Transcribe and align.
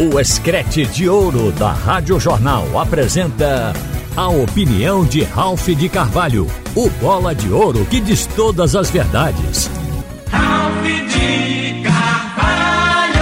O 0.00 0.18
Escrete 0.18 0.86
de 0.86 1.06
Ouro 1.06 1.52
da 1.52 1.70
Rádio 1.70 2.18
Jornal 2.18 2.78
apresenta 2.78 3.74
a 4.16 4.28
opinião 4.28 5.04
de 5.04 5.22
Ralph 5.22 5.68
de 5.68 5.86
Carvalho, 5.86 6.46
o 6.74 6.88
bola 6.98 7.34
de 7.34 7.50
ouro 7.50 7.84
que 7.84 8.00
diz 8.00 8.26
todas 8.26 8.74
as 8.74 8.90
verdades. 8.90 9.68
Ralph 10.28 10.82
de 10.82 11.82
Carvalho! 11.84 13.14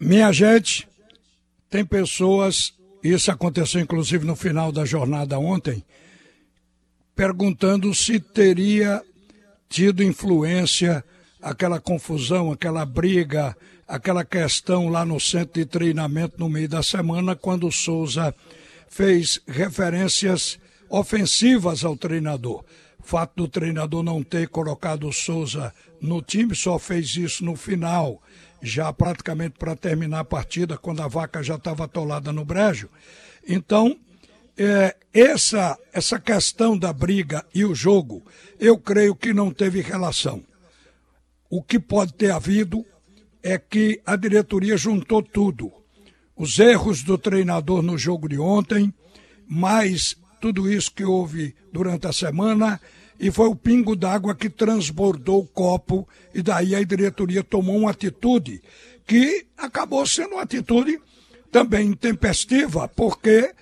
Minha 0.00 0.32
gente, 0.32 0.88
tem 1.70 1.84
pessoas, 1.84 2.74
isso 3.02 3.30
aconteceu 3.30 3.80
inclusive 3.80 4.26
no 4.26 4.34
final 4.34 4.72
da 4.72 4.84
jornada 4.84 5.38
ontem, 5.38 5.84
perguntando 7.14 7.94
se 7.94 8.18
teria 8.18 9.00
tido 9.68 10.02
influência 10.02 11.04
aquela 11.42 11.80
confusão, 11.80 12.52
aquela 12.52 12.86
briga 12.86 13.56
aquela 13.92 14.24
questão 14.24 14.88
lá 14.88 15.04
no 15.04 15.20
centro 15.20 15.60
de 15.60 15.66
treinamento 15.66 16.36
no 16.38 16.48
meio 16.48 16.66
da 16.66 16.82
semana, 16.82 17.36
quando 17.36 17.66
o 17.66 17.72
Souza 17.72 18.34
fez 18.88 19.38
referências 19.46 20.58
ofensivas 20.88 21.84
ao 21.84 21.94
treinador. 21.94 22.64
O 22.98 23.02
fato 23.02 23.32
do 23.36 23.48
treinador 23.48 24.02
não 24.02 24.22
ter 24.22 24.48
colocado 24.48 25.06
o 25.06 25.12
Souza 25.12 25.74
no 26.00 26.22
time, 26.22 26.54
só 26.54 26.78
fez 26.78 27.14
isso 27.16 27.44
no 27.44 27.54
final, 27.54 28.22
já 28.62 28.90
praticamente 28.94 29.58
para 29.58 29.76
terminar 29.76 30.20
a 30.20 30.24
partida, 30.24 30.78
quando 30.78 31.02
a 31.02 31.08
vaca 31.08 31.42
já 31.42 31.56
estava 31.56 31.84
atolada 31.84 32.32
no 32.32 32.46
brejo. 32.46 32.88
Então, 33.46 33.94
é, 34.56 34.96
essa, 35.12 35.78
essa 35.92 36.18
questão 36.18 36.78
da 36.78 36.94
briga 36.94 37.44
e 37.54 37.62
o 37.62 37.74
jogo, 37.74 38.22
eu 38.58 38.78
creio 38.78 39.14
que 39.14 39.34
não 39.34 39.50
teve 39.50 39.82
relação. 39.82 40.42
O 41.54 41.62
que 41.62 41.78
pode 41.78 42.14
ter 42.14 42.30
havido 42.30 42.82
é 43.42 43.58
que 43.58 44.00
a 44.06 44.16
diretoria 44.16 44.74
juntou 44.74 45.22
tudo. 45.22 45.70
Os 46.34 46.58
erros 46.58 47.02
do 47.02 47.18
treinador 47.18 47.82
no 47.82 47.98
jogo 47.98 48.26
de 48.26 48.38
ontem, 48.38 48.90
mais 49.46 50.16
tudo 50.40 50.72
isso 50.72 50.90
que 50.90 51.04
houve 51.04 51.54
durante 51.70 52.06
a 52.06 52.12
semana, 52.12 52.80
e 53.20 53.30
foi 53.30 53.48
o 53.48 53.54
pingo 53.54 53.94
d'água 53.94 54.34
que 54.34 54.48
transbordou 54.48 55.40
o 55.40 55.46
copo, 55.46 56.08
e 56.34 56.40
daí 56.40 56.74
a 56.74 56.82
diretoria 56.82 57.44
tomou 57.44 57.76
uma 57.76 57.90
atitude 57.90 58.62
que 59.06 59.44
acabou 59.58 60.06
sendo 60.06 60.36
uma 60.36 60.44
atitude 60.44 60.98
também 61.50 61.88
intempestiva, 61.88 62.88
porque 62.88 63.52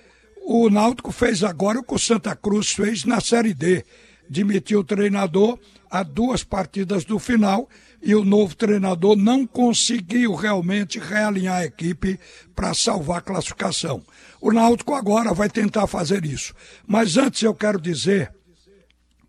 o 0.44 0.70
Náutico 0.70 1.10
fez 1.10 1.42
agora 1.42 1.80
o 1.80 1.82
que 1.82 1.94
o 1.94 1.98
Santa 1.98 2.36
Cruz 2.36 2.70
fez 2.70 3.04
na 3.04 3.20
Série 3.20 3.52
D. 3.52 3.84
Demitiu 4.30 4.78
o 4.78 4.84
treinador 4.84 5.58
a 5.90 6.04
duas 6.04 6.44
partidas 6.44 7.04
do 7.04 7.18
final 7.18 7.68
e 8.00 8.14
o 8.14 8.24
novo 8.24 8.54
treinador 8.54 9.16
não 9.16 9.44
conseguiu 9.44 10.36
realmente 10.36 11.00
realinhar 11.00 11.56
a 11.56 11.64
equipe 11.64 12.16
para 12.54 12.72
salvar 12.72 13.18
a 13.18 13.22
classificação. 13.22 14.00
O 14.40 14.52
Náutico 14.52 14.94
agora 14.94 15.34
vai 15.34 15.50
tentar 15.50 15.88
fazer 15.88 16.24
isso. 16.24 16.54
Mas 16.86 17.16
antes 17.16 17.42
eu 17.42 17.52
quero 17.52 17.80
dizer 17.80 18.32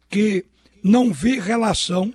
que 0.08 0.46
não 0.84 1.12
vi 1.12 1.40
relação 1.40 2.14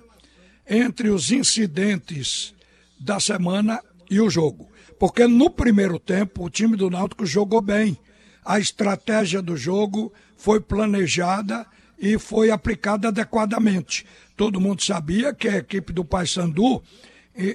entre 0.65 1.09
os 1.09 1.29
incidentes 1.29 2.55
da 2.97 3.19
semana 3.19 3.81
e 4.09 4.21
o 4.21 4.29
jogo. 4.29 4.71
Porque 4.97 5.27
no 5.27 5.49
primeiro 5.49 5.99
tempo 5.99 6.45
o 6.45 6.49
time 6.49 6.77
do 6.77 6.89
Náutico 6.89 7.25
jogou 7.25 7.61
bem. 7.61 7.97
A 8.45 8.59
estratégia 8.59 9.41
do 9.41 9.57
jogo 9.57 10.13
foi 10.37 10.61
planejada 10.61 11.67
e 11.97 12.17
foi 12.19 12.51
aplicada 12.51 13.07
adequadamente. 13.07 14.05
Todo 14.35 14.61
mundo 14.61 14.83
sabia 14.83 15.33
que 15.33 15.47
a 15.47 15.57
equipe 15.57 15.91
do 15.91 16.05
Paysandu, 16.05 16.83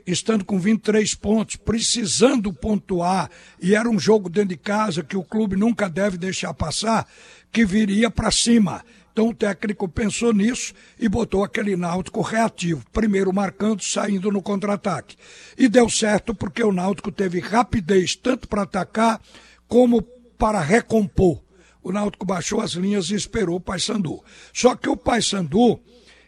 estando 0.07 0.45
com 0.45 0.59
23 0.59 1.15
pontos, 1.15 1.57
precisando 1.57 2.53
pontuar, 2.53 3.31
e 3.61 3.75
era 3.75 3.89
um 3.89 3.99
jogo 3.99 4.29
dentro 4.29 4.51
de 4.51 4.57
casa 4.57 5.03
que 5.03 5.17
o 5.17 5.25
clube 5.25 5.57
nunca 5.57 5.89
deve 5.89 6.17
deixar 6.17 6.55
passar, 6.55 7.07
que 7.51 7.65
viria 7.65 8.11
para 8.11 8.31
cima. 8.31 8.85
Então 9.13 9.29
o 9.29 9.35
técnico 9.35 9.87
pensou 9.89 10.33
nisso 10.33 10.73
e 10.99 11.09
botou 11.09 11.45
aquele 11.45 11.77
Náutico 11.77 12.23
reativo, 12.23 12.83
primeiro 12.93 13.33
marcando, 13.33 13.83
saindo 13.83 14.33
no 14.33 14.41
contra-ataque. 14.41 15.17
E 15.59 15.69
deu 15.69 15.89
certo 15.91 16.35
porque 16.35 16.63
o 16.63 16.73
Náutico 16.73 17.13
teve 17.13 17.39
rapidez 17.39 18.17
tanto 18.17 18.49
para 18.49 18.63
atacar 18.63 19.21
como 19.69 20.01
para 20.39 20.61
recompor 20.61 21.43
o 21.83 21.93
Náutico 21.93 22.25
baixou 22.25 22.61
as 22.61 22.73
linhas 22.73 23.11
e 23.11 23.15
esperou 23.15 23.57
o 23.57 23.61
Paysandu. 23.61 24.23
Só 24.53 24.75
que 24.75 24.89
o 24.89 24.97
Paysandu, 24.97 25.81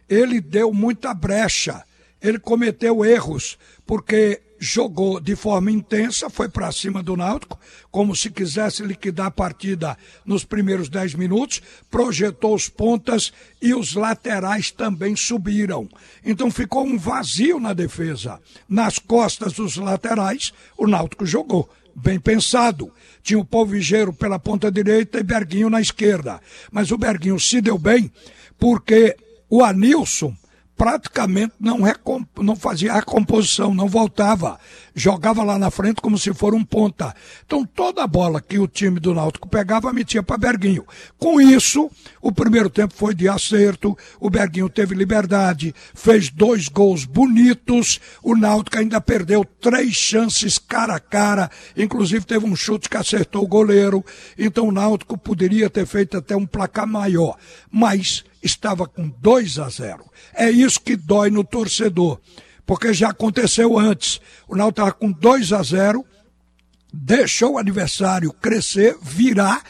ele 0.09 0.41
deu 0.41 0.73
muita 0.73 1.13
brecha, 1.13 1.83
ele 2.21 2.39
cometeu 2.39 3.05
erros, 3.05 3.57
porque 3.85 4.41
jogou 4.57 5.19
de 5.19 5.35
forma 5.35 5.71
intensa, 5.71 6.29
foi 6.29 6.49
para 6.49 6.71
cima 6.71 7.03
do 7.03 7.15
Náutico, 7.15 7.59
como 7.91 8.15
se 8.15 8.29
quisesse 8.29 8.83
liquidar 8.83 9.27
a 9.27 9.31
partida 9.31 9.97
nos 10.25 10.43
primeiros 10.43 10.89
10 10.89 11.15
minutos, 11.15 11.61
projetou 11.89 12.55
os 12.55 12.69
pontas 12.69 13.31
e 13.61 13.73
os 13.73 13.93
laterais 13.93 14.71
também 14.71 15.15
subiram. 15.15 15.89
Então 16.23 16.49
ficou 16.49 16.85
um 16.85 16.97
vazio 16.97 17.59
na 17.59 17.73
defesa. 17.73 18.39
Nas 18.67 18.97
costas 18.97 19.53
dos 19.53 19.77
laterais, 19.77 20.51
o 20.77 20.87
Náutico 20.87 21.25
jogou 21.25 21.69
bem 21.95 22.19
pensado. 22.19 22.91
Tinha 23.23 23.39
o 23.39 23.45
Paulo 23.45 23.69
Vigeiro 23.69 24.11
pela 24.11 24.37
ponta 24.37 24.71
direita 24.71 25.19
e 25.19 25.23
Berguinho 25.23 25.69
na 25.69 25.81
esquerda. 25.81 26.41
Mas 26.71 26.91
o 26.91 26.97
Berguinho 26.97 27.39
se 27.39 27.61
deu 27.61 27.77
bem 27.77 28.11
porque 28.59 29.15
o 29.49 29.63
Anilson 29.63 30.35
praticamente 30.77 31.53
não, 31.59 31.79
não 32.37 32.55
fazia 32.55 32.91
a 32.91 32.95
recomposição, 32.95 33.73
não 33.73 33.87
voltava. 33.87 34.59
Jogava 34.93 35.43
lá 35.43 35.57
na 35.57 35.71
frente 35.71 36.01
como 36.01 36.17
se 36.17 36.33
for 36.33 36.53
um 36.53 36.63
ponta. 36.63 37.13
Então 37.45 37.65
toda 37.65 38.03
a 38.03 38.07
bola 38.07 38.41
que 38.41 38.59
o 38.59 38.67
time 38.67 38.99
do 38.99 39.13
Náutico 39.13 39.47
pegava, 39.47 39.91
metia 39.93 40.21
para 40.21 40.37
Berguinho. 40.37 40.85
Com 41.17 41.39
isso, 41.39 41.89
o 42.21 42.31
primeiro 42.31 42.69
tempo 42.69 42.93
foi 42.93 43.13
de 43.13 43.27
acerto, 43.27 43.97
o 44.19 44.29
Berguinho 44.29 44.69
teve 44.69 44.95
liberdade, 44.95 45.73
fez 45.93 46.29
dois 46.29 46.67
gols 46.67 47.05
bonitos, 47.05 47.99
o 48.21 48.35
Náutico 48.35 48.77
ainda 48.77 48.99
perdeu 48.99 49.45
três 49.45 49.93
chances 49.93 50.57
cara 50.57 50.95
a 50.95 50.99
cara, 50.99 51.49
inclusive 51.75 52.25
teve 52.25 52.45
um 52.45 52.55
chute 52.55 52.89
que 52.89 52.97
acertou 52.97 53.43
o 53.43 53.47
goleiro, 53.47 54.03
então 54.37 54.67
o 54.67 54.71
Náutico 54.71 55.17
poderia 55.17 55.69
ter 55.69 55.85
feito 55.85 56.17
até 56.17 56.35
um 56.35 56.45
placar 56.45 56.87
maior. 56.87 57.37
Mas 57.71 58.23
estava 58.45 58.87
com 58.87 59.09
2 59.09 59.59
a 59.59 59.69
0. 59.69 60.05
É 60.33 60.49
isso 60.49 60.79
que 60.79 60.95
dói 60.95 61.29
no 61.29 61.43
torcedor, 61.43 62.19
porque 62.65 62.93
já 62.93 63.09
aconteceu 63.09 63.77
antes. 63.77 64.21
O 64.47 64.55
Náutico 64.55 64.81
estava 64.81 64.91
com 64.91 65.11
2 65.11 65.51
a 65.51 65.63
0, 65.63 66.05
deixou 66.93 67.53
o 67.53 67.57
adversário 67.57 68.31
crescer, 68.31 68.95
virar 69.01 69.63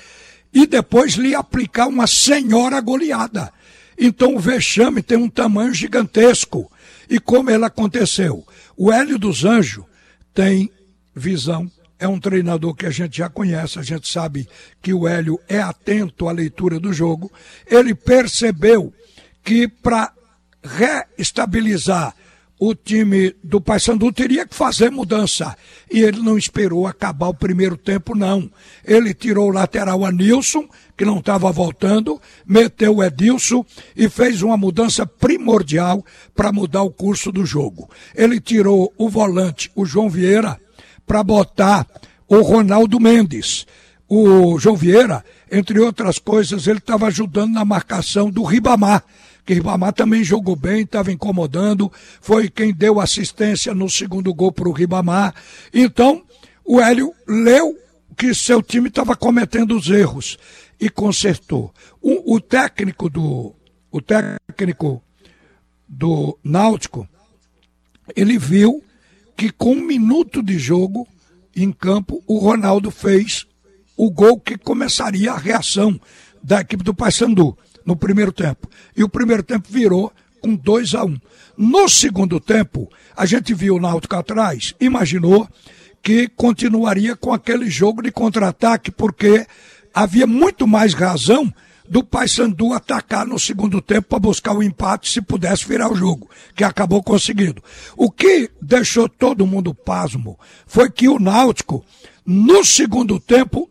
e 0.54 0.68
depois 0.68 1.14
lhe 1.14 1.34
aplicar 1.34 1.88
uma 1.88 2.08
senhora 2.08 2.80
goleada. 2.82 3.52
Então 3.98 4.36
o 4.36 4.40
vexame 4.40 5.02
tem 5.02 5.18
um 5.18 5.30
tamanho 5.30 5.74
gigantesco. 5.74 6.70
E 7.10 7.20
como 7.20 7.50
ele 7.50 7.66
aconteceu? 7.66 8.46
O 8.76 8.92
Hélio 8.92 9.18
dos 9.18 9.46
Anjos 9.46 9.86
tem 10.34 10.70
visão 11.16 11.72
é 12.00 12.08
um 12.08 12.20
treinador 12.20 12.74
que 12.76 12.86
a 12.86 12.90
gente 12.90 13.18
já 13.18 13.30
conhece, 13.30 13.80
a 13.80 13.82
gente 13.82 14.08
sabe 14.08 14.48
que 14.82 14.94
o 14.94 15.08
Hélio 15.08 15.40
é 15.48 15.60
atento 15.60 16.28
à 16.28 16.32
leitura 16.32 16.80
do 16.80 16.92
jogo. 16.92 17.32
Ele 17.66 17.96
percebeu 17.96 18.94
que 19.44 19.68
para 19.68 20.12
reestabilizar 20.64 22.16
o 22.60 22.74
time 22.74 23.36
do 23.44 23.60
Paysandu 23.60 24.12
teria 24.12 24.46
que 24.46 24.56
fazer 24.56 24.90
mudança. 24.90 25.56
E 25.92 26.02
ele 26.02 26.22
não 26.22 26.38
esperou 26.38 26.88
acabar 26.88 27.28
o 27.28 27.34
primeiro 27.34 27.78
tempo, 27.78 28.16
não. 28.16 28.50
Ele 28.84 29.14
tirou 29.14 29.50
o 29.50 29.54
lateral 29.54 30.06
Anilson, 30.06 30.68
que 30.98 31.06
não 31.06 31.20
estava 31.20 31.52
voltando, 31.52 32.22
meteu 32.46 32.98
o 32.98 33.04
Edilson 33.04 33.66
e 33.96 34.08
fez 34.08 34.42
uma 34.42 34.56
mudança 34.56 35.06
primordial 35.06 36.04
para 36.34 36.52
mudar 36.52 36.84
o 36.84 36.92
curso 36.92 37.32
do 37.32 37.46
jogo. 37.46 37.90
Ele 38.16 38.40
tirou 38.40 38.94
o 38.98 39.10
volante, 39.10 39.70
o 39.76 39.86
João 39.86 40.10
Vieira, 40.10 40.60
para 41.06 41.24
botar 41.24 41.88
o 42.28 42.42
Ronaldo 42.42 43.00
Mendes. 43.00 43.66
O 44.08 44.60
João 44.60 44.76
Vieira, 44.76 45.24
entre 45.52 45.80
outras 45.80 46.20
coisas, 46.20 46.68
ele 46.68 46.80
estava 46.80 47.08
ajudando 47.08 47.54
na 47.54 47.66
marcação 47.66 48.30
do 48.30 48.44
Ribamar, 48.44 49.04
que 49.46 49.54
Ribamar 49.54 49.94
também 49.94 50.24
jogou 50.24 50.56
bem, 50.56 50.82
estava 50.82 51.12
incomodando, 51.12 51.92
foi 52.22 52.50
quem 52.50 52.74
deu 52.74 53.00
assistência 53.00 53.74
no 53.74 53.90
segundo 53.90 54.34
gol 54.34 54.52
para 54.52 54.70
o 54.70 54.72
Ribamar. 54.72 55.34
Então, 55.74 56.24
o 56.64 56.80
Hélio 56.80 57.14
leu 57.28 57.78
que 58.18 58.34
seu 58.34 58.62
time 58.62 58.90
estava 58.90 59.16
cometendo 59.16 59.76
os 59.76 59.90
erros 59.90 60.38
e 60.80 60.90
consertou. 60.90 61.74
O, 62.02 62.36
o 62.36 62.40
técnico 62.40 63.10
do 63.10 63.56
o 63.92 64.02
técnico 64.02 65.02
do 65.88 66.38
Náutico, 66.44 67.08
ele 68.16 68.38
viu 68.38 68.84
que 69.36 69.52
com 69.52 69.74
um 69.74 69.86
minuto 69.86 70.42
de 70.42 70.58
jogo 70.58 71.08
em 71.56 71.72
campo, 71.72 72.22
o 72.28 72.38
Ronaldo 72.38 72.92
fez 72.92 73.46
o 73.96 74.10
gol 74.12 74.40
que 74.40 74.58
começaria 74.58 75.32
a 75.32 75.38
reação 75.38 76.00
da 76.44 76.62
equipe 76.62 76.84
do 76.84 76.94
Paysandu 76.94 77.58
no 77.86 77.96
primeiro 77.96 78.32
tempo. 78.32 78.70
E 78.96 79.04
o 79.04 79.10
primeiro 79.10 79.44
tempo 79.44 79.68
virou 79.70 80.12
com 80.42 80.56
2 80.56 80.96
a 80.96 81.06
1 81.06 81.08
um. 81.08 81.18
No 81.58 81.88
segundo 81.88 82.40
tempo, 82.40 82.90
a 83.16 83.26
gente 83.26 83.54
viu 83.54 83.76
o 83.76 83.80
Náutico 83.80 84.16
atrás, 84.16 84.74
imaginou 84.80 85.48
que 86.04 86.28
continuaria 86.28 87.16
com 87.16 87.34
aquele 87.34 87.70
jogo 87.70 88.02
de 88.02 88.12
contra-ataque, 88.12 88.92
porque 88.92 89.48
havia 89.94 90.28
muito 90.28 90.68
mais 90.68 90.94
razão 90.94 91.52
do 91.88 92.04
Paysandu 92.04 92.74
atacar 92.74 93.26
no 93.26 93.40
segundo 93.40 93.82
tempo 93.82 94.08
para 94.10 94.20
buscar 94.20 94.54
o 94.54 94.64
empate 94.64 95.12
se 95.12 95.22
pudesse 95.22 95.68
virar 95.68 95.92
o 95.92 95.96
jogo, 95.96 96.30
que 96.56 96.64
acabou 96.64 97.04
conseguindo. 97.04 97.64
O 97.96 98.10
que 98.10 98.50
deixou 98.62 99.08
todo 99.08 99.48
mundo 99.48 99.74
pasmo 99.74 100.40
foi 100.66 100.90
que 100.90 101.08
o 101.08 101.20
Náutico, 101.20 101.84
no 102.26 102.64
segundo 102.66 103.20
tempo, 103.20 103.70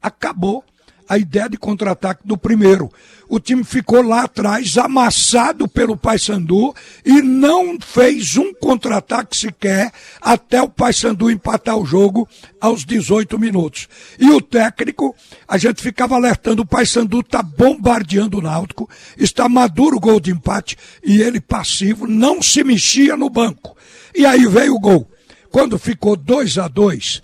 acabou 0.00 0.64
a 1.08 1.18
ideia 1.18 1.48
de 1.48 1.56
contra-ataque 1.56 2.26
do 2.26 2.36
primeiro. 2.36 2.90
O 3.28 3.40
time 3.40 3.64
ficou 3.64 4.02
lá 4.02 4.24
atrás, 4.24 4.76
amassado 4.76 5.66
pelo 5.66 5.96
Paysandu 5.96 6.74
e 7.04 7.22
não 7.22 7.78
fez 7.80 8.36
um 8.36 8.52
contra-ataque 8.54 9.36
sequer 9.36 9.90
até 10.20 10.60
o 10.60 10.68
Paysandu 10.68 11.30
empatar 11.30 11.76
o 11.76 11.86
jogo 11.86 12.28
aos 12.60 12.84
18 12.84 13.38
minutos. 13.38 13.88
E 14.18 14.30
o 14.30 14.40
técnico, 14.40 15.14
a 15.48 15.56
gente 15.56 15.82
ficava 15.82 16.14
alertando, 16.14 16.62
o 16.62 16.66
Paysandu 16.66 17.20
está 17.20 17.42
bombardeando 17.42 18.38
o 18.38 18.42
Náutico, 18.42 18.88
está 19.16 19.48
maduro 19.48 19.96
o 19.96 20.00
gol 20.00 20.20
de 20.20 20.30
empate 20.30 20.76
e 21.02 21.22
ele 21.22 21.40
passivo, 21.40 22.06
não 22.06 22.42
se 22.42 22.62
mexia 22.62 23.16
no 23.16 23.30
banco. 23.30 23.76
E 24.14 24.26
aí 24.26 24.46
veio 24.46 24.74
o 24.74 24.80
gol. 24.80 25.08
Quando 25.50 25.78
ficou 25.78 26.16
2 26.16 26.58
a 26.58 26.68
2 26.68 27.22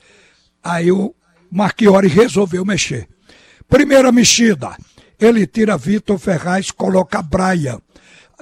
aí 0.63 0.93
o 0.93 1.15
Marchiori 1.51 2.09
resolveu 2.09 2.65
mexer. 2.65 3.09
Primeira 3.69 4.11
mexida, 4.11 4.75
ele 5.20 5.47
tira 5.47 5.76
Vitor 5.76 6.19
Ferraz, 6.19 6.70
coloca 6.70 7.20
Braia. 7.20 7.79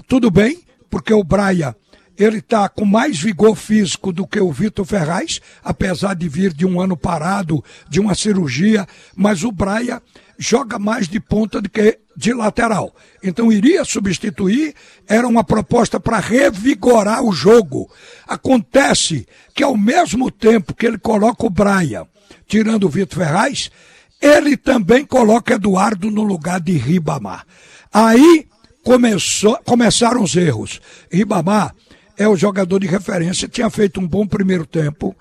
Tudo 0.06 0.30
bem, 0.30 0.62
porque 0.88 1.12
o 1.12 1.24
Braia 1.24 1.74
ele 2.16 2.38
está 2.38 2.68
com 2.68 2.84
mais 2.84 3.18
vigor 3.18 3.56
físico 3.56 4.12
do 4.12 4.26
que 4.26 4.40
o 4.40 4.52
Vitor 4.52 4.84
Ferraz, 4.84 5.40
apesar 5.64 6.14
de 6.14 6.28
vir 6.28 6.52
de 6.52 6.64
um 6.64 6.80
ano 6.80 6.96
parado, 6.96 7.62
de 7.88 7.98
uma 7.98 8.14
cirurgia, 8.14 8.86
mas 9.14 9.42
o 9.42 9.50
Braia 9.50 10.00
joga 10.38 10.78
mais 10.78 11.08
de 11.08 11.18
ponta 11.18 11.60
do 11.60 11.68
que 11.68 11.98
de 12.16 12.32
lateral. 12.32 12.94
Então 13.22 13.52
iria 13.52 13.84
substituir, 13.84 14.74
era 15.08 15.26
uma 15.26 15.42
proposta 15.42 15.98
para 15.98 16.20
revigorar 16.20 17.22
o 17.22 17.32
jogo. 17.32 17.90
Acontece 18.28 19.26
que 19.52 19.64
ao 19.64 19.76
mesmo 19.76 20.30
tempo 20.30 20.72
que 20.72 20.86
ele 20.86 20.98
coloca 20.98 21.44
o 21.44 21.50
Braia, 21.50 22.06
tirando 22.46 22.84
o 22.84 22.88
Vitor 22.88 23.18
Ferraz, 23.18 23.70
ele 24.20 24.56
também 24.56 25.04
coloca 25.04 25.54
Eduardo 25.54 26.10
no 26.10 26.22
lugar 26.22 26.60
de 26.60 26.72
Ribamar. 26.72 27.46
Aí 27.92 28.46
começou, 28.84 29.58
começaram 29.64 30.22
os 30.22 30.36
erros. 30.36 30.80
Ribamar 31.10 31.74
é 32.16 32.26
o 32.26 32.36
jogador 32.36 32.80
de 32.80 32.86
referência, 32.86 33.48
tinha 33.48 33.68
feito 33.68 34.00
um 34.00 34.06
bom 34.06 34.26
primeiro 34.26 34.64
tempo, 34.64 35.14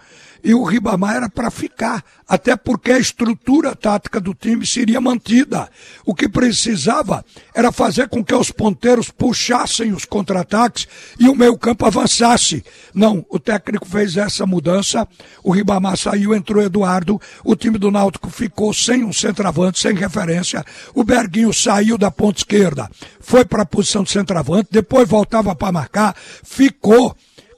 e 0.45 0.53
o 0.53 0.63
Ribamar 0.63 1.15
era 1.15 1.27
para 1.27 1.50
ficar, 1.50 2.03
até 2.27 2.56
porque 2.56 2.92
a 2.92 3.00
estrutura 3.00 3.75
tática 3.75 4.19
do 4.19 4.31
time 4.31 4.63
seria 4.63 5.01
mantida. 5.01 5.68
O 6.06 6.13
que 6.13 6.30
precisava 6.30 7.25
era 7.51 7.71
fazer 7.71 8.07
com 8.09 8.24
que 8.24 8.36
os 8.36 8.51
ponteiros 8.51 9.09
puxassem 9.09 9.92
os 9.92 10.06
contra-ataques 10.06 10.88
e 11.19 11.27
o 11.27 11.36
meio-campo 11.36 11.83
avançasse. 11.88 12.63
Não, 12.94 13.25
o 13.27 13.39
técnico 13.39 13.88
fez 13.88 14.18
essa 14.18 14.45
mudança, 14.45 15.07
o 15.44 15.51
Ribamar 15.51 15.97
saiu, 15.97 16.36
entrou 16.36 16.62
Eduardo, 16.62 17.19
o 17.44 17.56
time 17.56 17.80
do 17.80 17.89
Náutico 17.89 18.30
ficou 18.30 18.71
sem 18.71 19.03
um 19.03 19.12
centroavante, 19.12 19.80
sem 19.80 19.95
referência. 19.95 20.63
O 20.94 21.03
Berguinho 21.03 21.51
saiu 21.51 21.97
da 21.97 22.12
ponta 22.12 22.42
esquerda, 22.42 22.88
foi 23.19 23.44
para 23.44 23.63
a 23.63 23.65
posição 23.65 24.03
de 24.03 24.12
centroavante, 24.12 24.69
depois 24.71 25.09
voltava 25.09 25.56
para 25.56 25.71
marcar, 25.71 26.15
ficou 26.44 27.15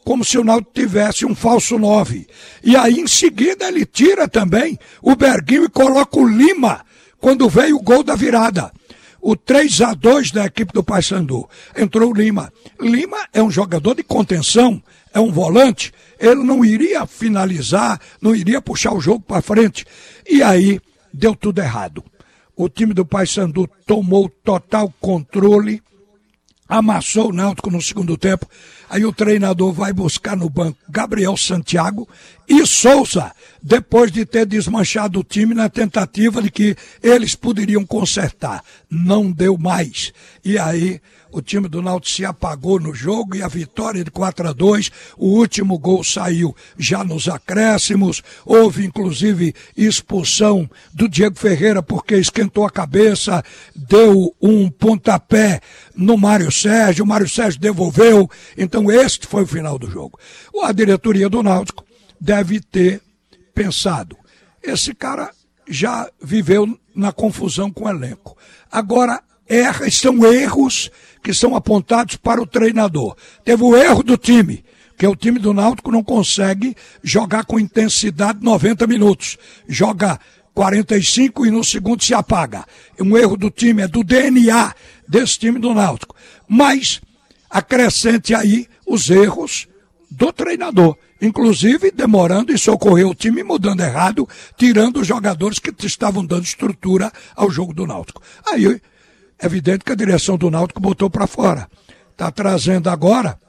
como 0.08 0.24
se 0.24 0.38
o 0.38 0.44
Náutico 0.46 0.72
tivesse 0.74 1.26
um 1.26 1.36
falso 1.36 1.78
9. 1.78 2.26
E 2.64 2.78
aí 2.78 2.98
em 2.98 3.08
seguida 3.08 3.68
ele 3.68 3.86
tira 3.86 4.26
também 4.26 4.80
o 5.02 5.18
Berguinho 5.18 5.66
e 5.66 5.70
coloca 5.70 6.18
o 6.18 6.26
Lima 6.26 6.86
quando 7.20 7.50
veio 7.50 7.76
o 7.76 7.82
gol 7.82 8.04
da 8.04 8.16
virada. 8.16 8.72
O 9.20 9.36
3 9.36 9.82
a 9.82 9.94
2 9.94 10.32
da 10.32 10.46
equipe 10.46 10.72
do 10.72 10.82
Paysandu. 10.82 11.50
Entrou 11.76 12.10
o 12.10 12.14
Lima. 12.14 12.54
Lima 12.80 13.18
é 13.34 13.44
um 13.44 13.52
jogador 13.52 13.96
de 13.96 14.04
contenção, 14.04 14.82
é 15.14 15.20
um 15.20 15.30
volante. 15.30 15.92
Ele 16.18 16.42
não 16.42 16.64
iria 16.64 17.06
finalizar, 17.06 18.00
não 18.22 18.34
iria 18.34 18.62
puxar 18.62 18.94
o 18.94 19.02
jogo 19.02 19.26
para 19.28 19.42
frente. 19.42 19.86
E 20.26 20.42
aí 20.42 20.80
deu 21.14 21.36
tudo 21.36 21.60
errado. 21.60 22.02
O 22.56 22.70
time 22.70 22.94
do 22.94 23.06
Paysandu 23.06 23.70
tomou 23.86 24.30
total 24.30 24.90
controle 25.02 25.84
amassou 26.68 27.30
o 27.30 27.34
Náutico 27.34 27.70
no 27.70 27.82
segundo 27.82 28.18
tempo. 28.18 28.48
Aí 28.90 29.06
o 29.06 29.14
treinador 29.14 29.74
vai 29.74 29.94
buscar 29.94 30.36
no 30.36 30.50
banco 30.50 30.78
Gabriel 30.90 31.36
Santiago 31.38 32.08
e 32.48 32.66
Souza, 32.66 33.32
depois 33.62 34.12
de 34.12 34.26
ter 34.26 34.46
desmanchado 34.46 35.20
o 35.20 35.24
time 35.24 35.54
na 35.54 35.70
tentativa 35.70 36.42
de 36.42 36.50
que 36.50 36.76
eles 37.04 37.36
poderiam 37.36 37.86
consertar. 37.86 38.64
Não 38.90 39.30
deu 39.32 39.58
mais. 39.58 40.14
E 40.46 40.58
aí 40.58 41.02
o 41.32 41.42
time 41.42 41.68
do 41.68 41.82
Náutico 41.82 42.16
se 42.16 42.26
apagou 42.26 42.80
no 42.80 42.94
jogo 42.94 43.36
e 43.36 43.44
a 43.44 43.48
vitória 43.48 44.04
de 44.04 44.10
4 44.10 44.48
a 44.48 44.54
2, 44.54 44.92
o 45.18 45.28
último 45.38 45.78
gol 45.78 46.04
saiu 46.04 46.56
já 46.78 47.04
nos 47.04 47.28
acréscimos, 47.28 48.24
houve 48.46 48.86
inclusive 48.86 49.54
expulsão 49.76 50.70
do 50.94 51.08
Diego 51.10 51.38
Ferreira 51.38 51.84
porque 51.84 52.16
esquentou 52.16 52.66
a 52.66 52.72
cabeça, 52.72 53.44
deu 53.76 54.34
um 54.42 54.70
pontapé 54.70 55.60
no 55.96 56.18
Mário 56.18 56.52
Sérgio, 56.52 57.04
o 57.04 57.08
Mário 57.08 57.30
Sérgio 57.30 57.60
devolveu, 57.60 58.30
então 58.58 58.90
este 58.92 59.28
foi 59.28 59.44
o 59.44 59.48
final 59.48 59.78
do 59.78 59.90
jogo. 59.90 60.18
A 60.64 60.72
diretoria 60.72 61.30
do 61.30 61.44
Náutico 61.44 61.87
deve 62.20 62.60
ter 62.60 63.02
pensado, 63.54 64.18
esse 64.62 64.94
cara 64.94 65.32
já 65.68 66.10
viveu 66.22 66.78
na 66.96 67.12
confusão 67.12 67.72
com 67.72 67.86
o 67.86 67.90
elenco. 67.90 68.38
Agora 68.72 69.22
erra, 69.48 69.90
são 69.90 70.26
erros 70.26 70.90
que 71.24 71.34
são 71.34 71.56
apontados 71.56 72.16
para 72.16 72.42
o 72.42 72.48
treinador. 72.48 73.16
Teve 73.44 73.64
o 73.64 73.76
erro 73.76 74.04
do 74.04 74.18
time, 74.18 74.64
que 74.98 75.06
é 75.06 75.10
o 75.10 75.16
time 75.16 75.40
do 75.40 75.54
Náutico 75.54 75.92
não 75.92 76.04
consegue 76.04 76.76
jogar 77.04 77.46
com 77.46 77.60
intensidade 77.60 78.40
90 78.42 78.88
minutos. 78.88 79.38
Joga 79.68 80.20
45 80.54 81.46
e 81.46 81.52
no 81.52 81.64
segundo 81.64 82.04
se 82.04 82.14
apaga. 82.14 82.66
Um 83.00 83.16
erro 83.16 83.38
do 83.38 83.52
time, 83.52 83.84
é 83.84 83.88
do 83.88 84.04
DNA 84.04 84.74
desse 85.08 85.38
time 85.38 85.60
do 85.60 85.74
Náutico. 85.74 86.16
Mas 86.48 87.00
acrescente 87.50 88.34
aí 88.34 88.68
os 88.86 89.10
erros 89.10 89.68
do 90.10 90.34
treinador. 90.34 90.98
Inclusive 91.22 91.92
demorando 91.92 92.52
em 92.52 92.58
socorrer 92.58 93.08
o 93.08 93.16
time, 93.16 93.44
mudando 93.44 93.82
errado, 93.82 94.28
tirando 94.56 95.02
os 95.02 95.08
jogadores 95.08 95.60
que 95.60 95.74
estavam 95.86 96.26
dando 96.26 96.44
estrutura 96.44 97.12
ao 97.36 97.50
jogo 97.50 97.74
do 97.74 97.88
Náutico. 97.88 98.22
Aí 98.46 98.82
é 99.40 99.46
evidente 99.46 99.84
que 99.84 99.92
a 99.92 99.96
direção 99.96 100.38
do 100.38 100.52
Náutico 100.52 100.80
botou 100.80 101.10
para 101.10 101.28
fora. 101.28 101.68
Está 102.12 102.32
trazendo 102.32 102.90
agora 102.90 103.40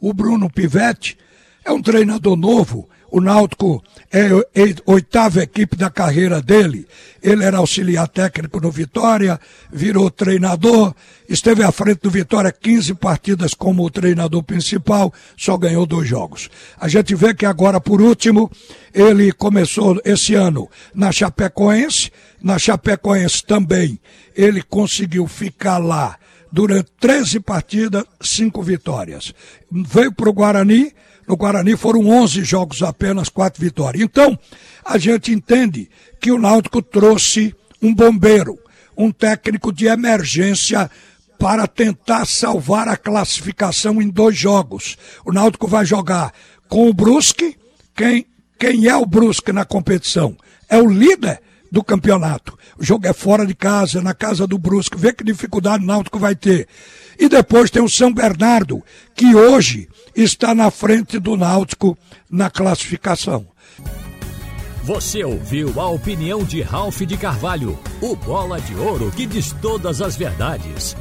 o 0.00 0.12
Bruno 0.12 0.50
Pivetti, 0.50 1.18
é 1.64 1.70
um 1.70 1.82
treinador 1.82 2.36
novo. 2.36 2.88
O 3.10 3.20
Náutico 3.20 3.82
é 4.10 4.28
a 4.28 4.90
oitava 4.92 5.42
equipe 5.42 5.76
da 5.76 5.90
carreira 5.90 6.40
dele. 6.40 6.86
Ele 7.22 7.44
era 7.44 7.58
auxiliar 7.58 8.06
técnico 8.08 8.60
no 8.60 8.70
Vitória, 8.70 9.38
virou 9.70 10.10
treinador, 10.10 10.94
esteve 11.28 11.62
à 11.62 11.72
frente 11.72 12.00
do 12.02 12.10
Vitória 12.10 12.52
15 12.52 12.94
partidas 12.94 13.52
como 13.52 13.90
treinador 13.90 14.42
principal, 14.42 15.12
só 15.36 15.56
ganhou 15.56 15.84
dois 15.86 16.08
jogos. 16.08 16.48
A 16.78 16.88
gente 16.88 17.14
vê 17.14 17.34
que 17.34 17.44
agora, 17.44 17.80
por 17.80 18.00
último, 18.00 18.50
ele 18.94 19.32
começou 19.32 20.00
esse 20.04 20.34
ano 20.34 20.68
na 20.94 21.10
Chapecoense, 21.10 22.10
na 22.40 22.58
Chapecoense 22.58 23.44
também 23.44 24.00
ele 24.34 24.62
conseguiu 24.62 25.26
ficar 25.26 25.78
lá 25.78 26.16
durante 26.50 26.90
13 26.98 27.40
partidas, 27.40 28.04
5 28.20 28.62
vitórias. 28.62 29.34
Veio 29.70 30.12
para 30.12 30.30
o 30.30 30.32
Guarani, 30.32 30.92
no 31.30 31.36
Guarani 31.36 31.76
foram 31.76 32.08
11 32.08 32.42
jogos 32.42 32.82
apenas, 32.82 33.28
4 33.28 33.62
vitórias. 33.62 34.02
Então, 34.02 34.36
a 34.84 34.98
gente 34.98 35.30
entende 35.30 35.88
que 36.20 36.32
o 36.32 36.38
Náutico 36.38 36.82
trouxe 36.82 37.54
um 37.80 37.94
bombeiro, 37.94 38.58
um 38.96 39.12
técnico 39.12 39.72
de 39.72 39.86
emergência 39.86 40.90
para 41.38 41.68
tentar 41.68 42.26
salvar 42.26 42.88
a 42.88 42.96
classificação 42.96 44.02
em 44.02 44.08
dois 44.08 44.36
jogos. 44.36 44.98
O 45.24 45.32
Náutico 45.32 45.68
vai 45.68 45.86
jogar 45.86 46.32
com 46.68 46.88
o 46.88 46.92
Brusque. 46.92 47.56
Quem, 47.94 48.26
quem 48.58 48.88
é 48.88 48.96
o 48.96 49.06
Brusque 49.06 49.52
na 49.52 49.64
competição? 49.64 50.36
É 50.68 50.78
o 50.78 50.90
líder 50.90 51.40
do 51.70 51.82
campeonato. 51.82 52.58
O 52.78 52.84
jogo 52.84 53.06
é 53.06 53.12
fora 53.12 53.46
de 53.46 53.54
casa, 53.54 54.00
na 54.00 54.14
casa 54.14 54.46
do 54.46 54.58
Brusque. 54.58 54.96
Vê 54.96 55.12
que 55.12 55.24
dificuldade 55.24 55.84
o 55.84 55.86
Náutico 55.86 56.18
vai 56.18 56.34
ter. 56.34 56.66
E 57.18 57.28
depois 57.28 57.70
tem 57.70 57.82
o 57.82 57.88
São 57.88 58.12
Bernardo, 58.12 58.82
que 59.14 59.34
hoje 59.34 59.88
está 60.16 60.54
na 60.54 60.70
frente 60.70 61.18
do 61.18 61.36
Náutico 61.36 61.96
na 62.30 62.50
classificação. 62.50 63.46
Você 64.82 65.22
ouviu 65.22 65.78
a 65.78 65.88
opinião 65.88 66.42
de 66.42 66.62
Ralph 66.62 67.02
de 67.02 67.16
Carvalho, 67.16 67.78
o 68.00 68.16
bola 68.16 68.60
de 68.60 68.74
ouro 68.74 69.12
que 69.14 69.26
diz 69.26 69.54
todas 69.60 70.00
as 70.00 70.16
verdades. 70.16 70.96